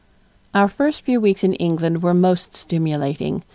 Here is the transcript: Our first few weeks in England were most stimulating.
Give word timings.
Our 0.55 0.67
first 0.67 1.01
few 1.03 1.21
weeks 1.21 1.43
in 1.43 1.53
England 1.53 2.01
were 2.01 2.15
most 2.15 2.57
stimulating. 2.57 3.43